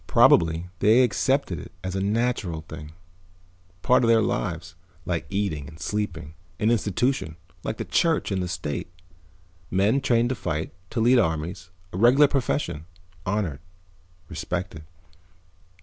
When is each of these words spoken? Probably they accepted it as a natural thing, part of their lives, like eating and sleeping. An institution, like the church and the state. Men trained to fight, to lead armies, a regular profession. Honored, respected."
Probably 0.07 0.67
they 0.79 1.03
accepted 1.03 1.59
it 1.59 1.71
as 1.83 1.95
a 1.95 2.01
natural 2.01 2.61
thing, 2.61 2.93
part 3.83 4.03
of 4.03 4.07
their 4.07 4.23
lives, 4.23 4.73
like 5.05 5.27
eating 5.29 5.67
and 5.67 5.79
sleeping. 5.79 6.33
An 6.59 6.71
institution, 6.71 7.35
like 7.63 7.77
the 7.77 7.85
church 7.85 8.31
and 8.31 8.41
the 8.41 8.47
state. 8.47 8.89
Men 9.69 10.01
trained 10.01 10.29
to 10.29 10.35
fight, 10.35 10.73
to 10.89 10.99
lead 11.01 11.19
armies, 11.19 11.69
a 11.93 11.97
regular 11.97 12.27
profession. 12.27 12.87
Honored, 13.27 13.59
respected." 14.27 14.85